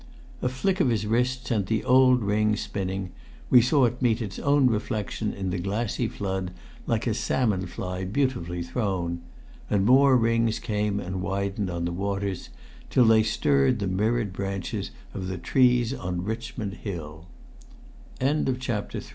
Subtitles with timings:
[0.41, 3.11] A flick of his wrist sent the old ring spinning;
[3.51, 6.49] we saw it meet its own reflection in the glassy flood,
[6.87, 9.21] like a salmon fly beautifully thrown;
[9.69, 12.49] and more rings came and widened on the waters,
[12.89, 15.37] till they stirred the mirrored branches of the